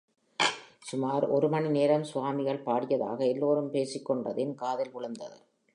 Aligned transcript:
சுமார் 0.79 1.25
ஒரு 1.27 1.49
மணி 1.49 1.69
நேரம் 1.69 2.03
சுவாமிகள் 2.03 2.63
பாடியதாக 2.65 3.19
எல்லோரும் 3.27 3.73
பேசிக்கொண்டது 3.73 4.35
என் 4.35 4.55
காதில் 4.55 4.91
விழுந்தது. 4.91 5.37